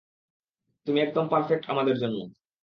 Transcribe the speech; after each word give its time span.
তুমি 0.87 0.99
একদম 1.01 1.25
পারফেক্ট 1.31 1.65
আমাদের 1.69 1.95
জন্য। 2.01 2.17